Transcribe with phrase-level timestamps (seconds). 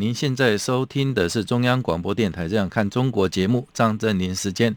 [0.00, 4.76] 您现在收听的是中央广播电台《这样看中国》节目，张正霖时间。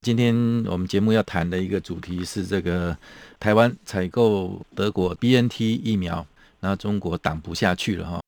[0.00, 0.34] 今天
[0.66, 2.98] 我们节目要谈的一个主题是这个
[3.38, 6.26] 台湾采购德国 BNT 疫苗，
[6.58, 8.20] 然后中国挡不下去了哈？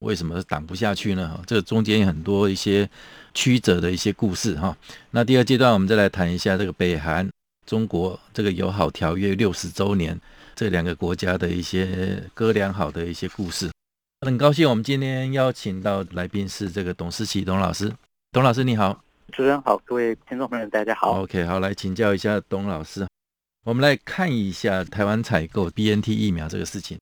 [0.00, 1.40] 为什么挡不下去呢？
[1.46, 2.90] 这中间有很多一些
[3.32, 4.76] 曲折的一些故事哈。
[5.12, 7.30] 那第二阶段我们再来谈一下这个北韩
[7.64, 10.20] 中国这个友好条约六十周年，
[10.56, 13.70] 这两个国家的一些哥俩好的一些故事。
[14.24, 17.92] 很高兴我们今天邀请到来宾是这个董思琪董老师，
[18.32, 19.04] 董老师你好。
[19.30, 21.20] 主持人好，各位听众朋友，大家好。
[21.20, 23.06] OK，好，来请教一下董老师，
[23.64, 26.98] 我们来看一下台湾采购 BNT 疫苗这个事情，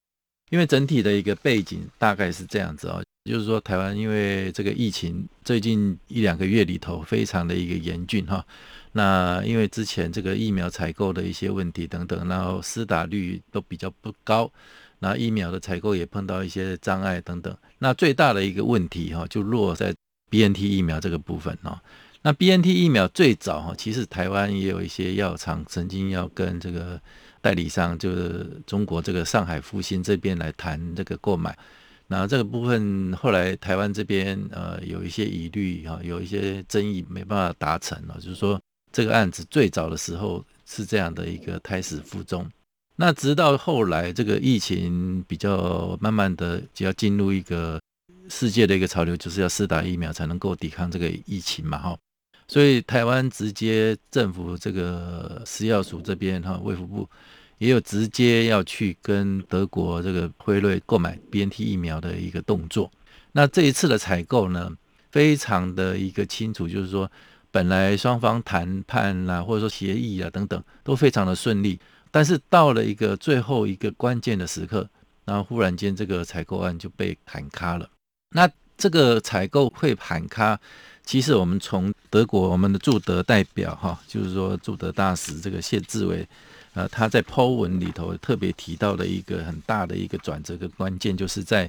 [0.50, 8.44] 因为整体的一个背景大概是这样子哦，就是说台湾因为这个疫情最近一两个月里头非常的一个严峻哈，
[8.90, 14.50] 那因为之前这个疫苗采购的一些问题等等，然后施打率都比较不高，
[15.02, 19.92] 那疫苗的采购也碰到一些障碍等等，那最大的一个问题哈就落在
[20.30, 21.76] BNT 疫苗这个部分哦。
[22.22, 27.00] 那 BNT 疫苗最早哈，其实台湾也有一些药厂曾经要跟这个
[27.40, 31.58] 代理商，就是中国这个上海复星这边来谈这个购买。
[32.06, 38.60] 那这个部分后来台湾这边呃有一些疑虑哈，有一些争议没办法达成了，就是说
[38.92, 42.48] 这个案子最早的时候是这样的一个胎死腹中。
[43.02, 47.80] 那直到后来这个疫情比较慢慢的就要进入一个
[48.28, 51.98] 世界的一个潮流，就是要施打疫苗才能够抵抗这个疫情嘛哈。
[52.46, 57.10] 所以台湾直接政府这个食药署这边哈，卫福部
[57.58, 62.88] 也有直接要去跟德国这个辉瑞购买 BNT 疫苗的一个动作。
[63.32, 64.70] 那这一次的采购呢，
[65.10, 67.10] 非常的一个清楚，就是说
[67.50, 71.80] 本来双方谈判啊，或者说协议啊等等都非常的顺利，
[72.12, 74.88] 但是到了一个最后一个关键的时刻，
[75.24, 77.90] 然后忽然间这个采购案就被喊卡了。
[78.36, 80.60] 那这个采购会喊卡。
[81.04, 86.24] 其实我们从德国我们的驻德代表哈，就是说驻德大使这个谢志伟，
[86.74, 91.68] 呃，他在 Po 文里头特别提到的一个很大的一个转折跟关键，就是在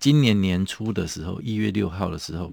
[0.00, 2.52] 今年年初的时候，一月六号的时候，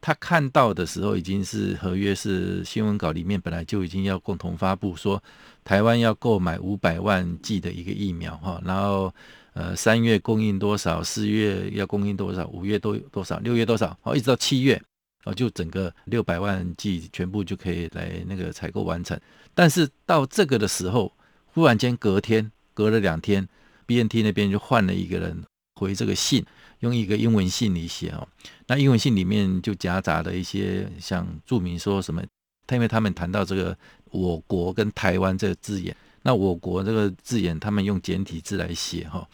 [0.00, 5.22] 他看到的时候已经是合约是新闻稿里面本来就已经要共同发布说，
[5.64, 9.12] 台湾要购买五百万剂的一个疫苗哈，然后
[9.54, 14.80] 呃三月供应多少，四月要供应多少，五月多多少，六月多少，好一直到七月。
[15.26, 19.18] 哦，就整个六百万剂全部就可以来那个采购完成，
[19.54, 21.10] 但是到这个的时候，
[21.46, 23.48] 忽然间隔天隔了两天
[23.86, 25.42] ，BNT 那边就换了一个人
[25.76, 26.44] 回这个信，
[26.84, 28.28] 用一个英文信里写哦，
[28.68, 32.22] 那英文信里面就夹杂了一些像注明说什么，
[32.66, 33.76] 他因为他们谈到这个
[34.10, 39.26] 我国跟台湾这个字眼，那我国这个字眼他们用简体字来写哈，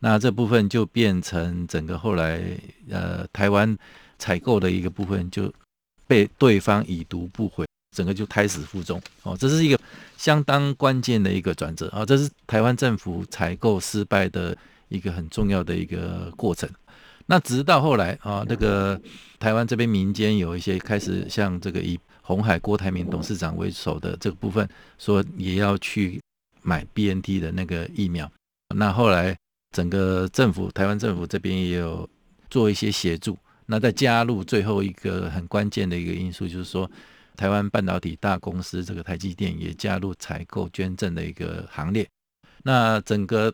[0.00, 2.42] 那这部分就变成整个后来
[2.90, 3.78] 呃台湾。
[4.16, 5.52] 采购的一个部分就
[6.06, 8.98] 被对方已读不回，整个就胎死腹中。
[9.24, 9.78] 哦，这是一个
[10.16, 11.88] 相当关键的一个转折。
[11.88, 14.56] 啊，这是台湾政府采购失败的
[14.94, 16.68] 一个很重要的一个过程。
[17.26, 19.00] 那直到后来啊，那个
[19.38, 24.68] 台湾这边民间有一些开始像这个以红海郭台铭董事长为首的这个部分，
[24.98, 26.20] 说也要去
[26.62, 28.30] 买 BNT 的那个疫苗。
[28.74, 29.36] 那后来
[29.72, 32.08] 整个政府台湾政府这边也有
[32.50, 33.36] 做一些协助。
[33.66, 36.90] 那再加入最后一个很关键的一个因素，就是说，
[37.34, 42.06] 台湾半导体大公司这个台积电也加入采购捐赠的一个行列。
[42.62, 43.50] 那整个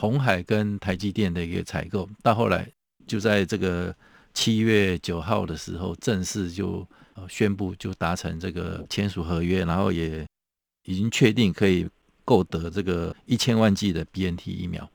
[0.00, 2.66] 红海跟台积电的一个采购，到后来
[3.06, 3.94] 就在这个
[4.32, 6.86] 七月九号的时候，正式就
[7.28, 10.26] 宣布就达成这个签署合约，然后也
[10.86, 11.86] 已经确定可以
[12.24, 14.90] 购得这个一千万剂的 BNT 疫苗。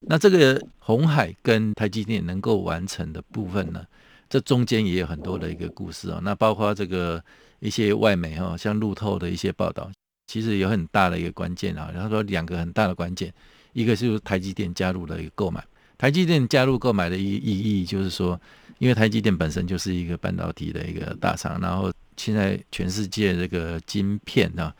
[0.00, 3.86] 那这个红海跟台积电能够完成的部分呢？
[4.28, 7.24] 这中间也有很多的一个故事啊，那包括这个
[7.60, 9.88] 一些外媒哈，像路透的一些报道，
[10.26, 11.90] 其实有很大的一个关键啊。
[11.94, 13.32] 然后说两个很大的关键，
[13.72, 15.64] 一个就是台积电加入了一个购买，
[15.96, 18.40] 台积电加入购买的意意义就是说，
[18.78, 24.74] 因为台积电本身就是一个半导体的一个大厂，然后现在全世界这个晶片啊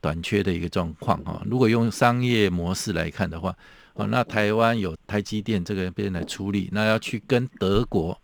[0.00, 3.56] 短缺的一个状况啊，如果用商业模式来看的话，
[3.94, 8.18] 哦，那台湾有台积电这个边来处理，那要去跟德国。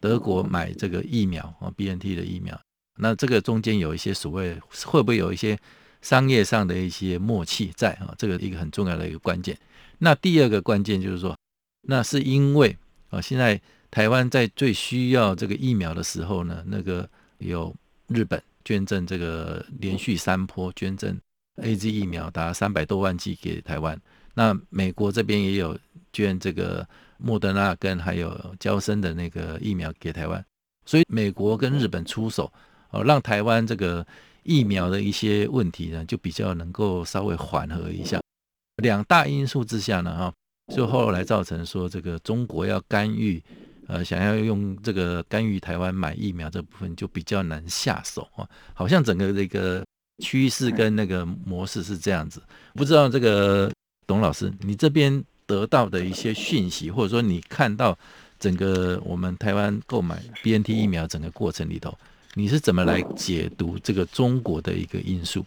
[0.00, 2.60] 德国买这个疫苗啊，BNT 的疫苗。
[2.96, 5.56] 那这个中间有一些所谓会不会有一些
[6.02, 8.14] 商业上的一些默契在啊？
[8.18, 9.56] 这个一个很重要的一个关键。
[9.98, 11.34] 那第二个关键就是说，
[11.88, 12.76] 那是因为
[13.08, 13.60] 啊，现在
[13.90, 17.08] 台湾在最需要这个疫苗的时候呢，那个
[17.38, 17.74] 有
[18.08, 21.18] 日本捐赠这个连续三波捐赠
[21.56, 23.98] AZ 疫苗达三百多万剂给台湾。
[24.34, 25.78] 那美国这边也有
[26.12, 26.86] 捐这个
[27.18, 30.44] 莫德纳跟还有娇生的那个疫苗给台湾，
[30.84, 32.52] 所以美国跟日本出手。
[32.90, 34.06] 哦，让台湾这个
[34.42, 38.20] 疫苗的一些问题呢，就比较能够稍微缓和一下。
[38.82, 40.34] 两大因素之下呢，哈，
[40.74, 43.42] 就后来造成说这个中国要干预，
[43.86, 48.48] 呃，想要用这个干预台湾买疫苗这部分就比较难下手啊。
[48.74, 49.84] 好像整个这个
[50.22, 52.42] 趋势跟那个模式是这样子。
[52.74, 53.70] 不知道这个
[54.06, 57.96] 董老师，你这边得到的一些讯息，或者说你看到
[58.40, 61.96] 整个我们台湾购买 BNT 疫苗整个过程里头。
[62.34, 65.44] 你是怎么来解读这个中国的一个因素？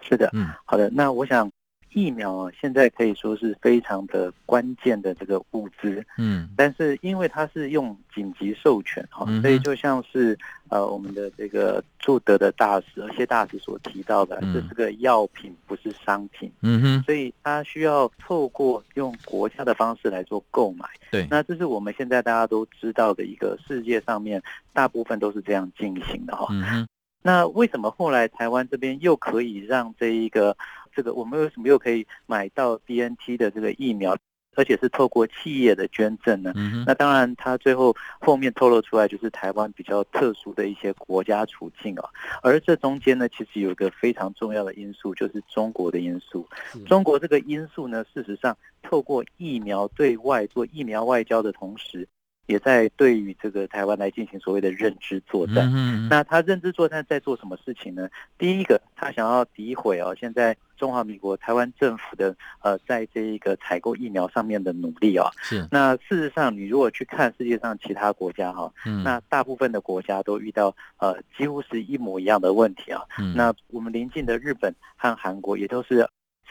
[0.00, 0.90] 是的，嗯，好的。
[0.90, 1.50] 那我想，
[1.92, 10.38] 疫苗啊，现在可以说是非常的关键的这个物资，嗯，但是因为它是用紧急授权哈，所以就像是。
[10.68, 16.50] 呃，我们的这个驻德的大使，谢大使所提到的，这是个药品，不是商品。
[16.62, 20.86] 嗯哼，所以它需要透过用国家的方式来做购买。
[21.10, 24.42] 对，那这是我们现在大家都知道的一个世界上面
[24.72, 26.46] 大部分都是这样进行的哈。
[26.48, 26.86] 嗯哼，
[27.20, 30.56] 那为什么后来台湾这边又可以让这一个
[30.94, 34.16] 这个我们为什么又可以买到 BNT 的这个疫苗？
[34.54, 36.52] 而且是透过企业的捐赠呢，
[36.86, 42.04] 那当然，它最后后面透露出来就是台湾比较特殊的一些国家处境啊。
[42.42, 46.46] 而这中间呢，其实有一个非常重要的因素，就是中国的因素。
[46.86, 52.06] 中国这个因素呢，事实上透过疫苗对外做疫苗外交的同时。
[52.46, 55.72] 也在对于这个台湾来进行所谓的认知作战。
[56.08, 58.08] 那他认知作战在做什么事情呢？
[58.36, 65.30] 第一个，他想要诋毁哦，现在中华民国台湾政府的呃，在这一个采购疫苗上面的努力啊。
[65.40, 65.64] 是。
[65.70, 68.68] 那事实上，你如果去看世界上其他国家哈，
[69.04, 73.00] 那大部分的国家都遇到呃几乎是一模一样的问题啊。
[73.36, 76.04] 那我们邻近的日本和韩国也都是。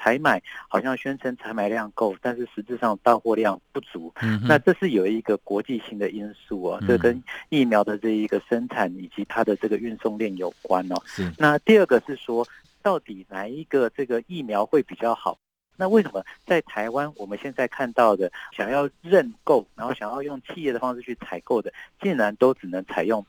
[0.04, 4.12] 采买好像宣称采买量够，但是实质上到货量不足。
[4.24, 10.96] 嗯，那这是有一个国际性的因素啊，这跟疫苗的这一个生产以及它的这个运送链有关哦。
[11.06, 11.32] 是。
[11.38, 12.44] 那第二个是说，
[12.82, 15.38] 到底哪一个这个疫苗会比较好？
[15.78, 23.26] 那为什么在台湾我们现在看到的想要认购，然后想要用企业的方式去采购的，竟然都只能采用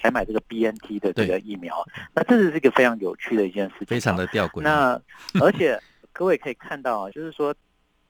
[0.00, 1.86] 采买这个 BNT 的这个疫苗？
[2.14, 4.60] 那这是一个非常有趣的一件事情，非常的吊诡。
[4.60, 5.00] 那
[5.40, 5.80] 而且。
[6.16, 7.52] 各位可以看到啊，就是说，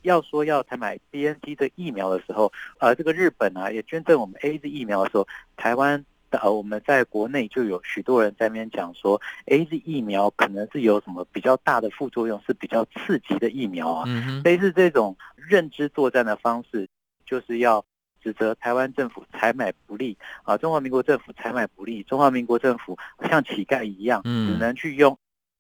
[0.02, 5.26] 要说要采买 BNT 的疫苗的时候，呃，这个日本啊也捐赠我们 AZ 疫苗的时候，
[5.56, 6.04] 台湾的
[6.38, 14.04] 呃我们在国内就有许多人在那边讲说，AZ 疫苗可能是有什么比较大的副作用，是比较刺激的疫苗啊。
[14.06, 16.88] 嗯，类似这种认知作战的方式，
[17.26, 17.84] 就是要
[18.22, 22.98] 指责台湾政府采买不利啊，中华民国政府采买不利，中华民国政府
[23.28, 25.16] 像乞丐一样，只能去用。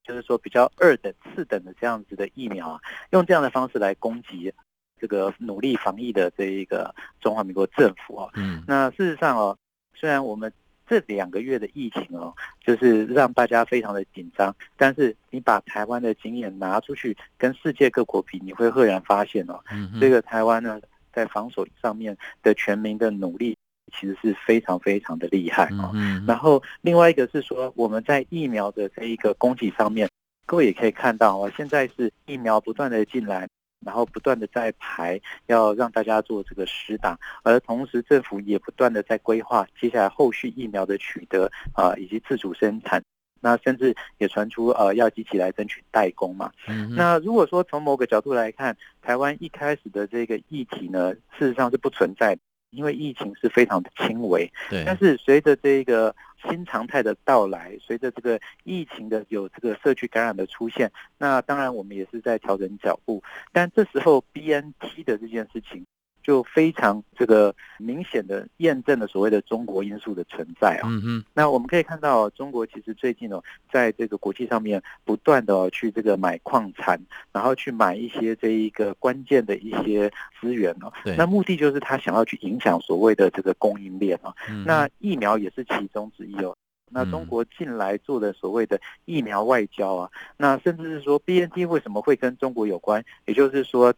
[0.06, 2.80] 就是说，比较二等、次等的这样子的疫苗啊，
[3.12, 4.52] 用这样的方式来攻击
[5.00, 8.28] 这个努力防疫的这一个中华民国政府啊。
[8.34, 8.62] 嗯。
[8.66, 9.56] 那事实上哦，
[9.94, 10.52] 虽然我们
[10.86, 19.58] 这两个月的疫情哦，就是让大家非常的紧张，但是你把台湾的经验拿出去跟世界各国比，你会赫然发现哦，
[20.00, 20.80] 这个台湾呢，
[21.12, 23.56] 在防守上面的全民的努力。
[23.96, 25.92] 其实是非常非常的厉害啊，
[26.26, 30.08] 然后另外一个是说，我们在疫苗的这一个供给上面，
[30.46, 33.46] 各位也可以看到啊，现在是疫苗不断的进来，
[33.84, 43.02] 然后不断的在排，要让大家做这个施打，而同时政府也不断的在规划接下来后续疫苗的取得啊，以及自主生产，
[43.40, 46.50] 那甚至也传出呃要积极来争取代工嘛。
[46.90, 52.40] 那如果说从某个角度来看，台湾一开始的这个议题呢，事实上是不存在的。
[52.70, 54.82] 因为疫情是非常的轻微，对。
[54.84, 56.12] 但是随着这个
[56.48, 63.22] 新常态的到来，随着这个疫情的有这个社区感染的出现，那当然我们也是在调整脚步。
[63.52, 65.84] 但这时候 BNT 的这件事情。
[66.24, 70.88] 就非常这个明显的验证了所谓的中国因素的存在啊。
[70.90, 71.24] 嗯哼。
[71.34, 73.40] 那我们可以看到，中国其实最近哦，
[73.70, 76.98] 在这个国际上面不断的去这个买矿产，
[77.30, 80.90] 然后去买一些这一个关键的一些资源哦。
[81.04, 81.14] 对。
[81.14, 84.34] 那目的就是他想要去影响所谓的这个供应链啊。
[84.48, 84.64] 嗯。
[84.64, 86.56] 那疫苗也是其中之一哦。
[86.90, 93.04] 那中国近来做的所谓的疫苗外交啊，那甚至是说 BNT 为什么会跟中国有关？
[93.26, 93.92] 也就是说。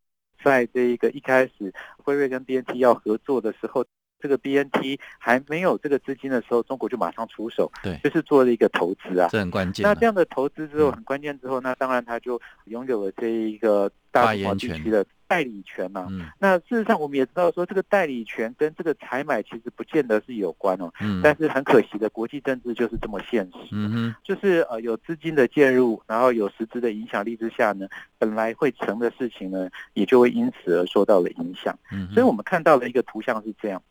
[0.47, 3.85] 在这一个一开始，辉瑞跟 BNT 要合作的时候，
[4.21, 9.83] 这个 BNT 还没有这个资金的时候，中国就马上出手，对，就是做了一个投资啊，这很关键。
[9.83, 16.07] 那这样的投资之后很关键之后，那当然他就拥有了这一个大中华地区的代理权嘛。
[16.11, 20.93] 嗯，那事实上我们也知道说，这个代理权跟这个采买其实不见得是有关哦。
[21.01, 23.69] 嗯，但是很可惜的，国际政治就是这么现实。
[23.73, 27.87] 嗯哼，就是呃有资金的介入，然后有实质的影响力之下呢，
[28.19, 31.79] 本来会成的事情呢，也就会因此而受到了影响。
[31.93, 33.83] 嗯，所以我们看到了一个图像是这样。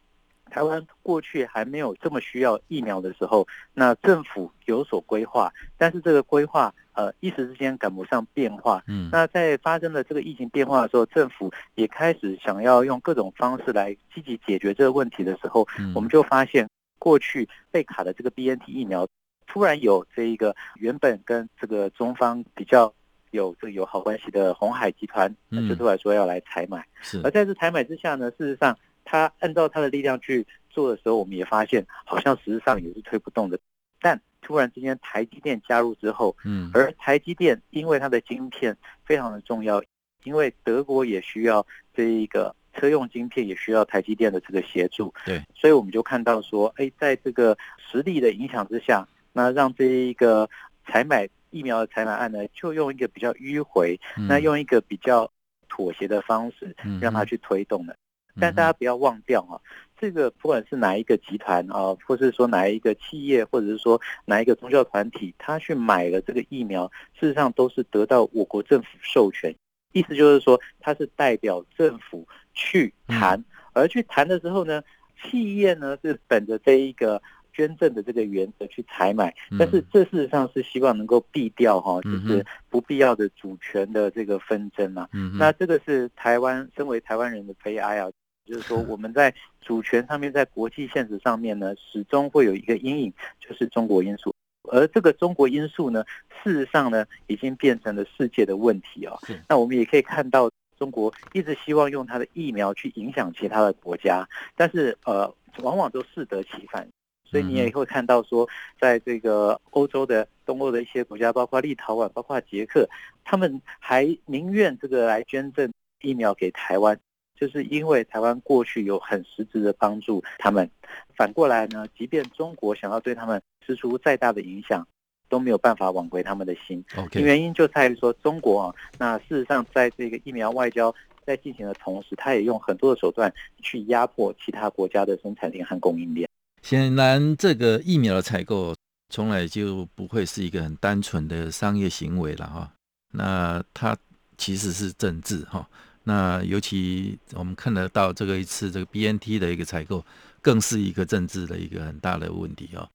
[0.55, 8.81] 台湾过去还没有这么需要疫苗的时候，那政府有所规划，但是这个规划呃一时之间赶不上变化。
[8.87, 16.65] 嗯，那在发生了这个疫情变化的时候，政府也开始想要用各种方式来积极解决这个问题的时候，我们就发现
[16.97, 19.05] 过去被卡的这个 BNT 疫苗，
[19.47, 22.93] 突然有这一个原本跟这个中方比较
[23.31, 25.35] 有这个友好关系的鸿海集团，
[25.67, 26.87] 就出来说要来采买。
[27.01, 28.73] 是，而在这采买之下呢，事实上。
[29.05, 33.57] 他按照他的力量去做的时候，我们也发现好像实质上也是推不动的。
[34.01, 39.81] 但突然之间，台积电加入之后，嗯，而台积电因为它的晶片非常的重要，
[40.23, 50.47] 因为德国也需要这一个车用晶片，也需要台积电的这个协助，对，所以我们就看到说，哎，在这个实力的影响之下，那让这一个
[50.85, 55.31] 采买疫苗的采买案呢，就用一个比较迂回，那用一个比较
[55.67, 57.95] 妥协的方式，让它去推动的。
[58.39, 59.59] 但大家不要忘掉啊，
[59.97, 69.55] 这个不管是哪一个集团啊，或是说哪一个企业，或者是说哪一个宗教团体，他去买了这个疫苗，事实上都是得到我国政府授权，
[69.93, 74.83] 意思就是说他是代表政府去谈，而去谈的时候呢，
[75.23, 77.21] 企业呢是本着这一个
[77.53, 85.07] 捐赠的这个原则去采买，但是这事实上是希望能够避掉哈，就是不必要的主权的这个纷争嘛。
[85.39, 88.11] 那这个是台湾身为台湾人的悲哀啊。
[88.45, 94.33] 就是说，我们在主权上面，在国际现实上面呢，始终会有一个阴影，就是中国因素。
[94.71, 96.03] 而这个中国因素呢，
[96.43, 99.19] 事实上呢，已经变成了世界的问题哦。
[99.49, 106.87] 那我们也可以看到，中国一直希望用它的疫苗去影响其他的国家，但是呃，往往都适得其反。
[107.27, 108.47] 所以你也会看到说，
[108.79, 112.87] 在这个欧洲的东欧的一些国家，包括立陶宛、包括捷克，
[113.23, 115.71] 他们还宁愿这个来捐赠
[116.01, 116.97] 疫苗给台湾。
[117.35, 120.69] 就是因为台湾过去有很实质的帮助，他们
[121.15, 124.87] 反过来呢，即便中国想要对他们施出再大的影响，
[125.27, 126.83] 都没有办法挽回他们的心。
[127.13, 130.93] 原因就在于说，中国啊，那事实上在这个疫苗外交
[131.25, 136.29] 在进行的同时，他也用很多的手段去压迫其他国家的生产链和供应链。
[136.61, 138.73] 显然，这个疫苗的采购
[139.09, 142.71] 从来就不会是一个很单纯的商业行为了哈。
[143.11, 143.97] 那它
[144.37, 145.67] 其实是政治哈。
[146.07, 150.05] 那尤其我们看得到这个一次这个 BNT 的一个采购，
[150.39, 152.87] 更是一个政治的一个很大的问题哦。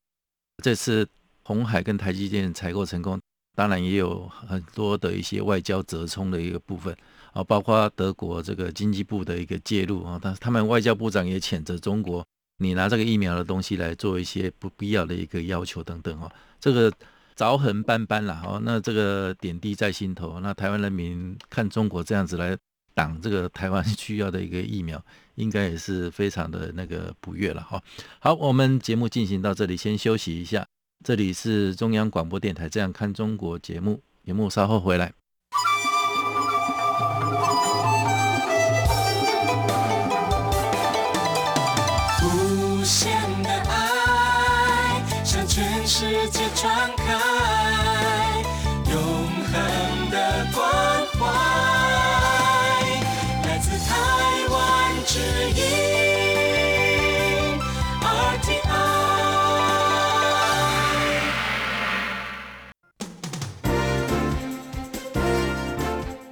[0.63, 1.07] 这次
[1.43, 3.21] 红海跟台积电采购成功，
[3.57, 6.97] 当然也有很多的一些外交折冲的一个部分
[7.33, 12.25] 啊，包括德国这个经济部的一个介入啊，但是他们外交部长也谴责中国，
[12.59, 16.93] 你拿这个疫苗的东西来做一些不必要的一个要求等等啊，这个
[17.37, 22.57] 凿痕斑斑了哦，那这个点滴在心头，那台湾人民看中国这样子来。
[23.01, 25.03] 挡这个台湾 需要的一个疫苗，
[25.37, 27.83] 应该也是非常的那个不悦了哈。
[28.19, 30.67] 好，我们节目进行到这里，先休息一下。
[31.03, 35.20] 这里是中央广播电台《这样看中国》节目，节目稍后回来。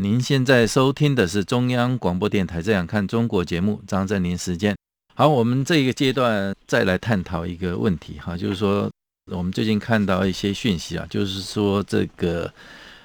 [0.00, 4.76] 您现在收听的是中央广播电台《这样看中国》节目，张正霖时间。
[5.14, 8.90] 好，我们这一个阶段再来探讨一个问题哈，就是说
[9.30, 12.52] 我们最近看到一些讯息啊，就是说这个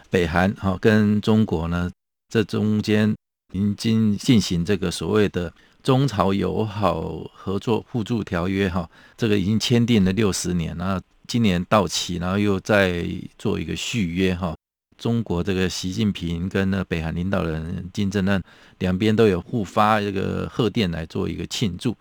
[0.10, 1.92] 北韩哈跟中国呢，
[2.28, 3.14] 这中间
[3.54, 5.54] 已经进行这个所谓的
[5.84, 13.06] 中朝友好合作互助条约哈，这个已经签订了六十年，然后今年到期，然后又再
[13.38, 14.56] 做一个续约哈。
[15.00, 18.44] 中国这个习近平跟那北韩领导人金正恩
[18.78, 21.96] 两边都有互发这个贺电来做一个庆祝。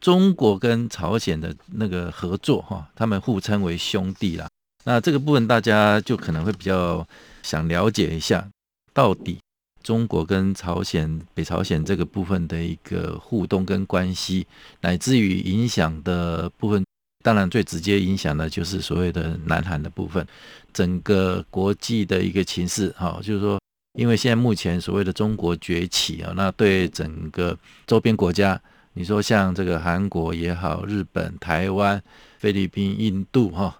[0.00, 4.46] 中国跟朝鲜的那个合作哈，他们互称为兄弟啦。
[4.84, 7.08] 那这个部分大家就可能会比较
[7.42, 8.46] 想了解一下，
[8.92, 9.38] 到底
[9.82, 14.46] 中国跟朝鲜、北朝鲜这个部分的一个互动跟关系，
[14.82, 16.84] 乃至于影响的部分。
[17.24, 20.26] 当然，最直接影响的就是所谓的南韩的部分，
[20.74, 23.58] 整个国际的一个情势，哈，就是说，
[23.98, 28.60] 因为现在目前所谓的中国崛起啊，那对整个周边国家，
[28.92, 32.02] 你说像这个韩国也好，日本、台湾、
[32.36, 33.74] 菲律宾、印度，哈，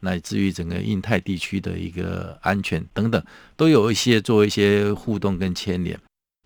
[0.00, 3.24] 乃至于整个印太地区的一个安全等等，
[3.56, 5.98] 都有一些做一些互动跟牵连。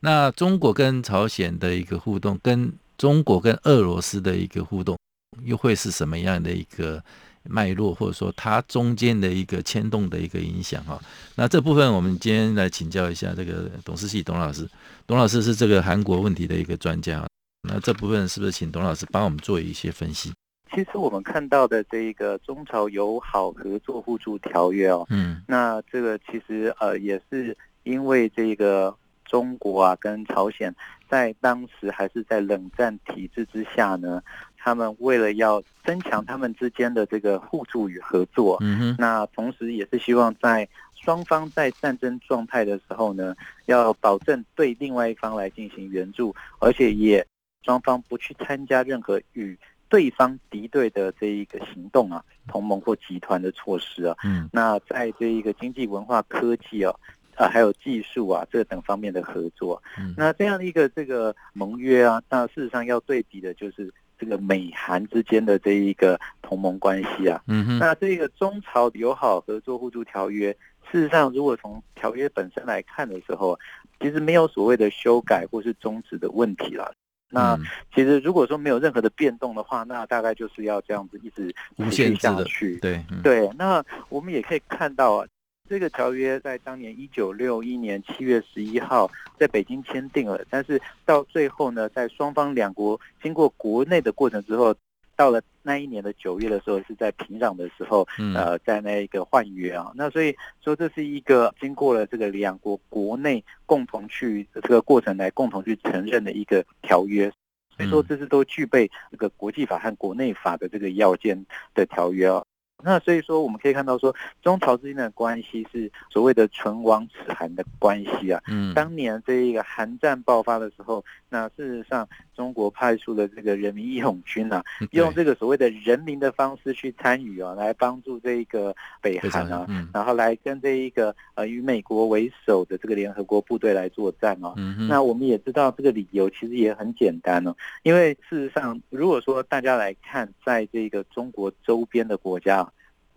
[0.02, 4.96] 那中国跟朝鲜的一个互动，跟中国跟俄罗斯的一个互动。
[5.44, 7.02] 又会是什么样的一个
[7.44, 10.98] 脉络，或者说它中间的一个牵动的一个影响哈？
[11.34, 14.66] 那这部分我们今天来请教一下这个董事系董老师。
[15.06, 17.26] 董老师是这个韩国问题的一个专家，
[17.68, 20.32] 那这部分是不是请董老师帮我们做一些分析？
[20.74, 28.96] 其实我们看到的这一个中朝友好合作互助条约哦，嗯，那这个其实呃也是因为这个
[29.26, 30.74] 中国啊跟朝鲜
[31.08, 34.22] 在当时还是在冷战体制之下呢。
[34.64, 43.36] 他们为了要增强他们之间的这个互助与合作，嗯哼，那同时也是希望在双方在战争状态的时候呢，
[43.66, 47.22] 要保证对另外一方来进行援助，而且也
[47.62, 49.54] 双方不去参加任何与
[49.90, 56.90] 对方敌对的这一个行动啊，同盟或集团的措施啊，嗯，那在这一个经济、文化、科技啊，
[57.36, 63.92] 啊，还有技术啊，这等方面的合作，嗯，那这样的一个这个盟约啊，那事实上要对比的就是。
[64.18, 70.50] 这个美韩之间的这一个同盟关系啊，嗯哼，那这个中朝友好合作互助条约，
[70.90, 73.58] 事实上，如果从条约本身来看的时候，
[74.00, 76.94] 其实没有所谓的修改或是终止的问题了。
[77.30, 77.58] 那
[77.92, 82.78] 其实如果说没有任何的变动的话，那大概就是要这样子一直无限下去。
[82.78, 85.26] 对、嗯、对，那我们也可以看到啊。
[85.66, 94.74] 这个条约在当年一九六一年七月十一号在北京签订了，但是到最后呢，在双方两国经过国内的过程之后，
[95.16, 99.90] 到了那一年的九月的时候，是在平壤的时候，呃，在那一个换约啊。
[99.94, 107.32] 那所以说，这是一个经过了这个两国国内共同去这个过程来共同去承认的一个条约，
[107.74, 111.42] 所以说这是都具备这个国际法和国内法的这个要件
[111.74, 112.44] 的条约啊。
[112.84, 118.42] 那所以说，我们可以看到说，中朝之间的关系是所谓的唇亡齿寒的关系啊。
[118.46, 134.52] 嗯，当年这一个韩战爆发的时候，那事实上中国派出了这个人民义勇军啊， 用这个所谓的人民的方式去参与啊，来帮助这一个北韩啊，然后来跟这一个呃与美国为首的这个联合国部队来作战啊。
[134.56, 142.68] 嗯，那我们也知道这个理由其实也很简单哦，因为事实上如果说大家来看，在这个中国周边的国家。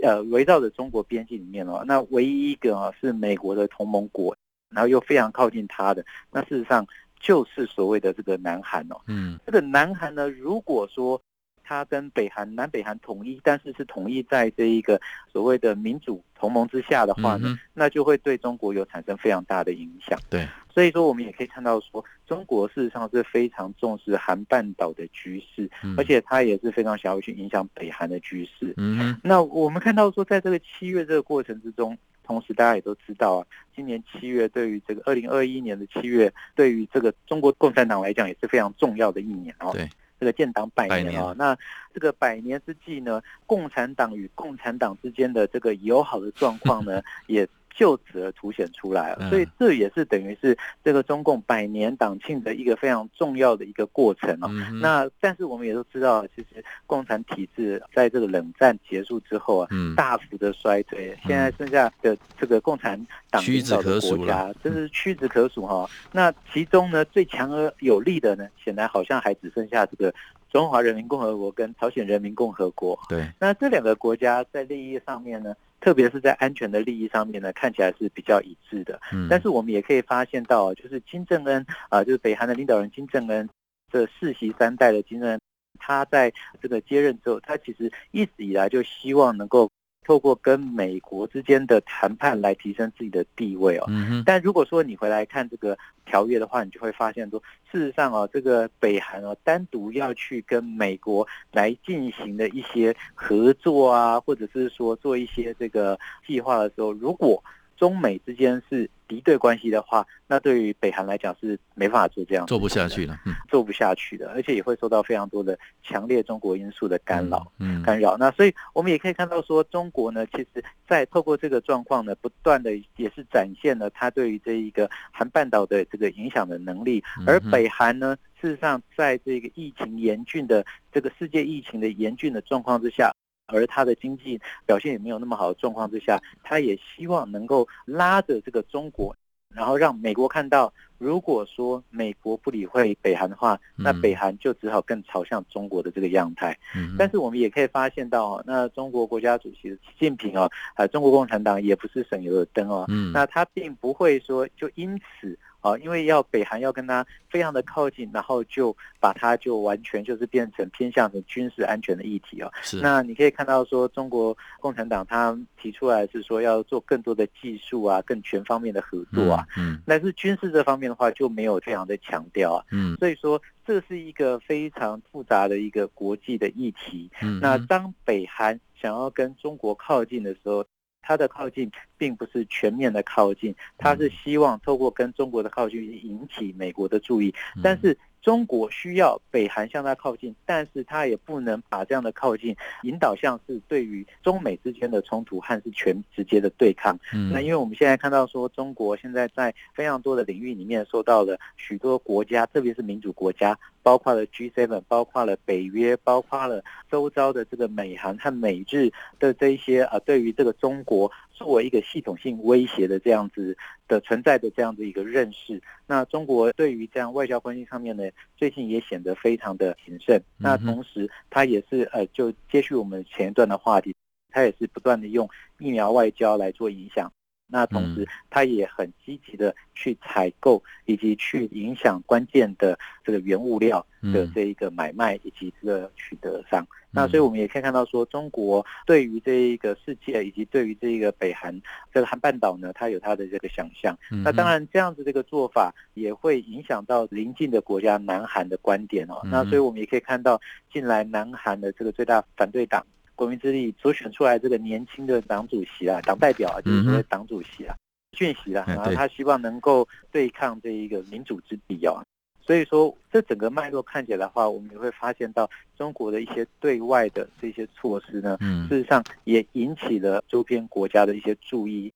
[0.02, 4.36] 呃，围绕着中国边境里面哦，那唯一一个啊是美国的同盟国，
[4.70, 6.86] 然后又非常靠近它的，那事实上
[7.20, 8.96] 就是所谓的这个南韩哦。
[9.08, 11.22] 嗯，这个南韩呢，如果说
[11.64, 20.20] 它跟北韩、南北韩统一，但是是统一在这一个所谓的民主同盟之下的话呢，那就会对中国有产生非常大的影响。
[20.30, 20.48] 对。
[20.78, 28.76] 所以说，我们也可以看到说，中国事实上是非常重视韩半岛的局势，而且它也是非常想要去影响北韩的局势。
[28.78, 39.72] 嗯，那我们看到说，在这个七月这个过程之中，同时大家也都知道啊，今年七月对于这个二零二一年的七月，对于这个中国共产党来讲也是非常重要的一年哦。
[39.74, 41.58] 对，这个建党百年啊，那
[41.92, 47.50] 这个百年之际呢，共产党与共产党之间的这个友好的状况呢， 也。
[47.78, 49.30] 就此而凸显出来了。
[49.30, 54.50] 所以这也是等于是这个中共百年党庆的一个非常重要的一个过程哦。
[54.82, 65.88] 那但是我们也都知道，其实共产体制在这个冷战结束之后啊，大幅的衰退，现在剩下的这个共产党领导的国家，真是屈指可数哈。
[66.12, 70.14] 那其中呢，最强而有力的呢，显然好像还只剩下这个。
[70.50, 75.54] 中华人民共和国跟朝鲜人民共和国，对，那这两个国家在利益上面呢，
[75.88, 79.00] 特别是在安全的利益上面呢，看起来是比较一致的。
[79.14, 83.48] 嗯，但是我们也可以发现到，就是金正恩啊，就是北韩的领导人金正恩
[83.90, 85.40] 这世袭三代的金正恩，
[85.80, 89.72] 他在这个接任之后，他其实一直以来就希望能够。
[90.08, 93.86] 透过跟美国之间的谈判来提升自己的地位哦，
[94.26, 107.44] 但如果说你回来看这个条约的话，你就会发现说，事实上啊，这个北韩哦，单独要去跟美国来进行的一些合作啊，或者是说做一些这个计划的时候，如果
[107.78, 118.18] 中美之间是敌对关系的话，那对于北韩来讲是没办法做这样做不下去了，嗯，做不下去的，而且也会受到非常多的强烈中国因素的干扰，嗯，干扰。
[118.18, 133.12] 那所以我们也可以看到说，中国呢，其实在透过这个状况呢，不断的也是展现了它对于这一个韩半岛的这个影响的能力，而北韩呢，事实上在这个疫情严峻的这个世界疫情的严峻的状况之下。
[133.48, 139.16] 而他的经济表现也没有那么好的状况之下，他也希望能够拉着这个中国，
[139.54, 146.58] 然后让美国看到，如果说美国不理会北韩的话，那北韩就只好更朝向中国的这个样态。
[146.98, 155.40] 但是我们也可以发现到，那中国国家主席习近平啊，呃，中国共产党也不是省油的灯哦，那他并不会说就因此。
[155.68, 162.52] 啊，因为要北韩要跟他非常的靠近，然后就把它就完全就是变成偏向的军事安全的议题哦。
[162.62, 162.80] 是。
[162.82, 169.46] 那你可以看到说，中国共产党他提出来是说要做更多的技术啊，更全方面的合作啊。
[169.58, 169.82] 嗯。
[169.86, 172.64] 但是军事这方面的话就没有非常的强调啊。
[172.72, 172.96] 嗯。
[172.98, 177.10] 所以说这是一个非常复杂的一个国际的议题。
[177.22, 177.40] 嗯。
[177.42, 180.64] 那当北韩想要跟中国靠近的时候，
[181.08, 187.98] 他的靠近并不是全面的靠近，他是希望透过跟中国的靠近引起美国的注意，但是。
[188.20, 197.00] 中国需要北韩向他靠近，但是他也不能把这样的靠近引导向是对于中美之间的冲突和是全直接的对抗。
[197.14, 213.56] 嗯，那因为我们现在看到说，中国现在在非常多的领域里面受到了许多国家，特别是民主国家，包括了 G7，包括了北约，包括了周遭的这个美韩和美日的这一些啊，对于这个中国作为一个系统性威胁的这样子
[213.88, 215.62] 的存在的这样的一个认识。
[215.86, 218.04] 那中国对于这样外交关系上面呢，
[218.36, 220.22] 最近也显得非常的谨慎。
[220.38, 223.96] 那同时，他也是呃，就接续我们前一段的话题，
[224.32, 227.10] 他也是不断的用疫苗外交来做影响。
[227.48, 236.66] 那同时，他也很积极的去采购以及去影响关键的这个原物料的这一个买卖以及这个取得上。
[236.90, 241.62] 那所以我们也可以看到说，中国对于这一个世界以及对于这一个北韩
[241.94, 243.96] 这个韩半岛呢，它有它的这个想象。
[244.10, 249.22] 那当然，这样子这个做法也会影响到邻近的国家南韩的观点哦。
[249.26, 250.42] 那所以我们也可以看到，
[250.74, 252.86] 近来南韩的这个最大反对党。
[253.18, 257.76] 国民之力所选出来这个年轻的党主席啊，党代表啊，就是所谓党主席啊，
[258.12, 262.06] 俊熙啊，然后他希望能够对抗这一个民主之敌啊，
[262.40, 268.38] 所以说这整个脉络看起来的话，我们也会发现到中国的一些对外的这些措施呢，
[268.70, 271.92] 事实上也引起了周边国家的一些注意。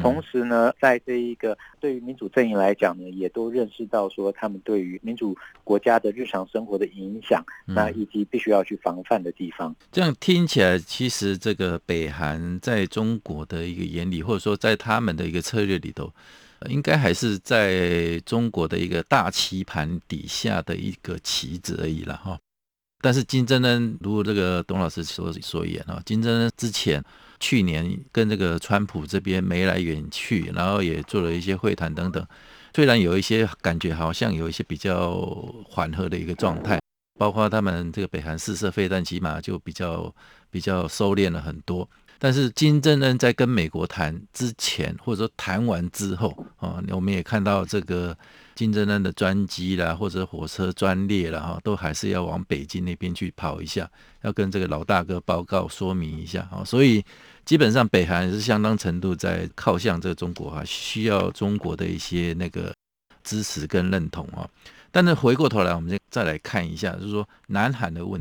[0.00, 9.74] 同时呢，在这一个对于民主阵营来讲呢，也都认识到说他们对于民主国家的日常生活的影响，那以及必须要去防范的地方。
[9.90, 16.12] 这样听起来，其实这个北韩在中国的一个眼里，或者说在他们的一个策略里头，
[16.68, 22.38] 应该还是在中国的一个大棋盘底下的一个棋子而已了哈。
[23.00, 27.04] 但是金正恩，如果这个董老师所所言啊，金正恩之前。
[27.42, 32.24] 去年跟这个川普这边眉来眼去，然后也做了一些会谈等等。
[32.72, 35.20] 虽然有一些感觉好像有一些比较
[35.68, 36.80] 缓和的一个状态，
[37.18, 40.14] 包括他们这个北韩试射飞弹，起码就比较
[40.52, 41.88] 比较收敛了很多。
[42.20, 48.16] 但是金正恩在跟美国谈之前，或者说谈完之后啊，我们也看到这个
[48.54, 53.90] 金正恩的专机啦，或者火车专列啦，哈，都还是要往北京那边去跑一下，
[54.22, 56.62] 要跟这个老大哥报告说明一下啊。
[56.64, 57.04] 所以
[57.44, 62.72] 基本上北韩是相当程度在靠向这个中国啊，需要中国的一些那个
[63.24, 64.48] 支持跟认同啊。
[64.90, 68.20] 但是回过头来，我们再再来看一下，就是说南韩的问。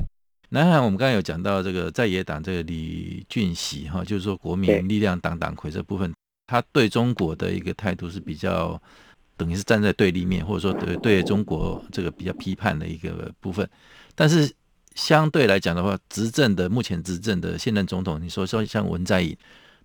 [0.49, 6.13] 南韩，我们刚才有讲到这个在野党这个李俊锡哈，就是说国民力量党党魁这部分，
[6.47, 8.81] 他对中国的一个态度是比较
[9.37, 13.69] 等于是站在对立面，或者说对对中国这个比较批判的一个部分。
[14.13, 14.51] 但是
[14.95, 19.35] 相对来讲的话，执政的目前执政的现任总统，你说说像文在寅，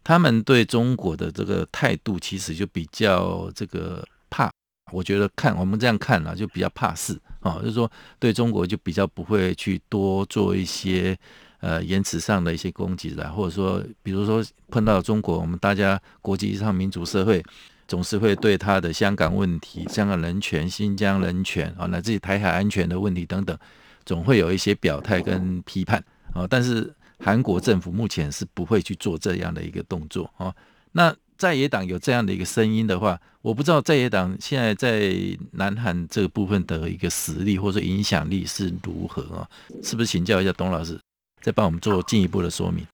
[0.02, 4.50] 他们对中国的这个态度其实就比较这个怕。
[4.92, 7.90] 我觉得看我们这样看啊，就比较怕事啊，就是说
[8.20, 11.18] 对中国就比较不会去多做一些
[11.58, 17.42] 呃言辞上的一些攻击了，或者说比如说碰到中国，我们大家国际上民主社会
[17.88, 23.58] 总是会对他的香港问题、香港人权、新疆人权啊，乃至于台海安全的问题等等，
[24.06, 26.46] 总会有一些表态跟批判啊。
[26.48, 30.54] 但是韩国政府目前是不会去做这样的一个动作啊。
[30.92, 35.14] 那在野党有这样的一个声音的话，我不知道在野党现在在
[35.50, 39.46] 南韩这个部分的一个实力或者影响力是如何啊？
[39.82, 40.98] 是不是请教一下董老师，
[41.42, 42.86] 再帮我们做进一步的说明？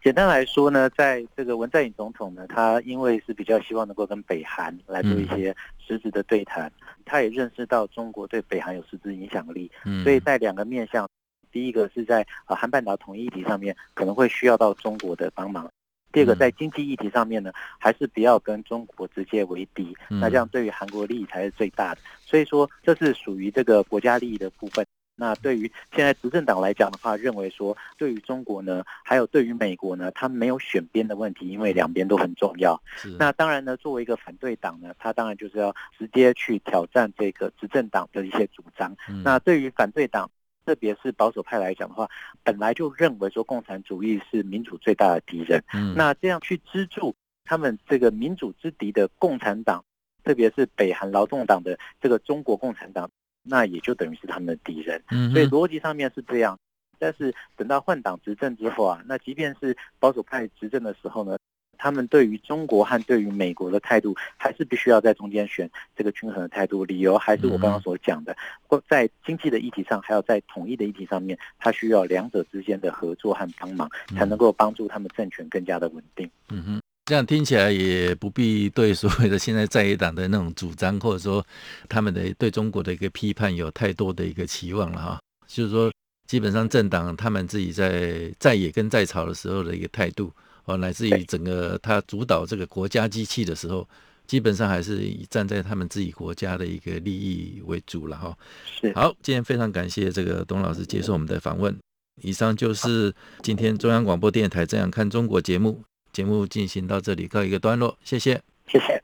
[0.00, 5.54] 简单来说呢，在这个文在寅总统呢，他因为是比较希望能够跟北韩来做一些
[5.84, 6.70] 实质的对谈，
[7.08, 11.08] 他也认识到中国对北韩有实质影响力，嗯、所以在两个面向，
[11.50, 15.68] 第一个是在呃韩半岛统一议题上面可能会需要到中国的帮忙。
[16.10, 22.00] 第二个，在经济议题上面呢，还是不要跟中国直接为敌，那这样对于韩国利益才是最大的。
[22.24, 24.86] 所以说，这是属于这个国家利益的部分。
[25.18, 32.80] 那对于现在执政党来讲的话，认为说，对于中国呢，还有对于美国呢，他没有选边的问题，因为两边都很重要。
[33.18, 38.96] 那当然呢，作为一个反对党呢，他当然就是要直接去挑战这个执政党的一些主张。
[39.24, 40.30] 那对于反对党。
[40.66, 42.06] 特别是保守派来讲的话，
[42.44, 45.64] 本来就认为说共产主义是民主最大的敌人。
[45.72, 49.82] 嗯，那这样去资助他们这个民主之敌的共产党，
[50.22, 53.10] 特别是北韩劳动党的这个中国共产党，
[53.48, 55.02] 那也就等于是他们的敌人。
[55.10, 56.58] 嗯，所以逻辑上面是这样。
[57.00, 61.38] 但是等到换党执政之后啊，那即便是保守派执政的时候呢，
[61.76, 66.84] 他们对于中国和对于美国的态度，还是必须要在中间选这个均衡的态度。
[66.84, 76.28] 理由还是我刚刚所讲的，或在经济的议题上，还有在统一的议题上面，他需要两者之间的合作和帮忙，才能够帮助他们政权更加的稳定。
[76.48, 81.42] 嗯哼，这样听起来也不必对所谓的现在在野党的那种主张，或者说
[81.88, 85.18] 他们的对中国的一个批判有太多的一个期望了哈。
[85.46, 85.90] 就是说，
[86.26, 90.30] 基本上政党他们自己在在野跟在朝的时候的一个态度。
[90.66, 93.88] 哦，乃至于整个他主导这个国家机器的时候，
[94.26, 98.36] 基本上还是以站在他们自己国家的一个利益为主了哈。
[98.78, 101.74] 是，好，今天非常感谢这个董老师接受我们的访问。
[102.20, 103.10] 以上就是
[103.42, 105.82] 今天中央广播电台《这样看中国》节目，
[106.18, 109.00] 节目进行到这里告一个段落，谢谢，谢谢。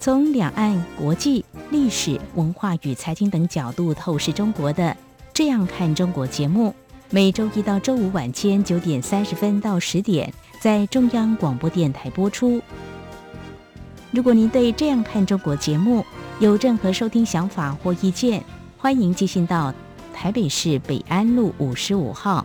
[0.00, 4.82] 从两岸、国际、历史、文化与财经等角度透视中国的
[5.32, 6.74] 《这样看中国》节目。
[7.10, 12.60] 每周一到周五晚间九点三十分到十点，在中央广播电台播出。
[14.10, 16.04] 如果您对这样看中国节目
[16.40, 18.42] 有任何收听想法或意见，
[18.76, 19.72] 欢迎寄信到
[20.12, 22.44] 台北市北安路五十五号，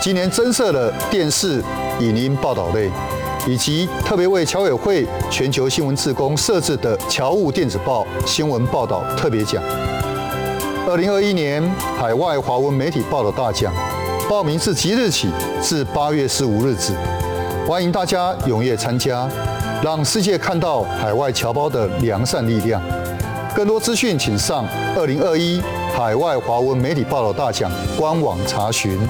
[0.00, 1.62] 今年增设了电视、
[2.00, 2.90] 影音报道类。
[3.46, 9.62] 以及特别为侨委会全球新闻志工设置的侨务电子报新闻报道特别奖。
[10.86, 11.62] 二零二一年
[11.98, 13.72] 海外华文媒体报道大奖，
[14.28, 15.30] 报名自即日起
[15.62, 16.92] 至八月十五日止，
[17.66, 19.26] 欢迎大家踊跃参加，
[19.82, 22.82] 让世界看到海外侨胞的良善力量。
[23.54, 25.62] 更多资讯请上二零二一
[25.94, 29.00] 海外华文媒体报道大奖官网查询。